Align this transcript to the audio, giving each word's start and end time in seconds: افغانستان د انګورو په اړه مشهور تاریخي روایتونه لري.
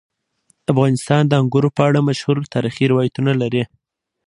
افغانستان 0.71 1.23
د 1.27 1.33
انګورو 1.41 1.69
په 1.77 1.81
اړه 1.87 1.99
مشهور 2.09 2.37
تاریخي 2.53 2.85
روایتونه 2.93 3.31
لري. 3.41 3.63